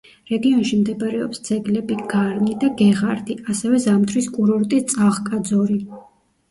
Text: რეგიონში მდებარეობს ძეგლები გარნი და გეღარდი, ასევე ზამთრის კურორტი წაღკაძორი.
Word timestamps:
რეგიონში 0.29 0.77
მდებარეობს 0.79 1.43
ძეგლები 1.49 1.97
გარნი 2.15 2.57
და 2.65 2.73
გეღარდი, 2.81 3.39
ასევე 3.55 3.83
ზამთრის 3.87 4.35
კურორტი 4.41 4.83
წაღკაძორი. 4.95 5.81